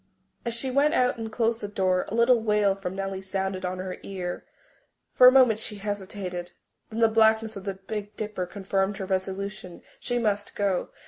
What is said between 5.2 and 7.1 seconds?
a moment she hesitated, then the